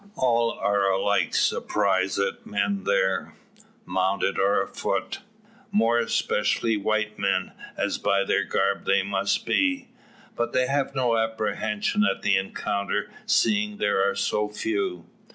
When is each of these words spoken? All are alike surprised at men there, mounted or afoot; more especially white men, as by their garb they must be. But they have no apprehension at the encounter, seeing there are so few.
All 0.15 0.53
are 0.53 0.89
alike 0.89 1.35
surprised 1.35 2.17
at 2.17 2.43
men 2.47 2.85
there, 2.85 3.35
mounted 3.85 4.39
or 4.39 4.63
afoot; 4.63 5.19
more 5.71 5.99
especially 5.99 6.75
white 6.75 7.19
men, 7.19 7.51
as 7.77 7.99
by 7.99 8.23
their 8.23 8.43
garb 8.43 8.85
they 8.85 9.03
must 9.03 9.45
be. 9.45 9.89
But 10.35 10.53
they 10.53 10.65
have 10.65 10.95
no 10.95 11.17
apprehension 11.19 12.03
at 12.03 12.23
the 12.23 12.35
encounter, 12.35 13.11
seeing 13.27 13.77
there 13.77 13.99
are 14.09 14.15
so 14.15 14.49
few. 14.49 15.05